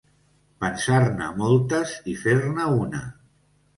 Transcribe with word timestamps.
Pensar-ne 0.63 1.27
moltes 1.43 1.93
i 2.15 2.19
fer-ne 2.25 2.67
una. 2.87 3.03